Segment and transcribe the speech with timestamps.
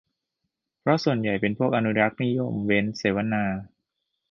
[0.81, 3.43] เพราะส่วนใหญ่เป็นพวกอนุรักษ์นิยม เว้น เสวนา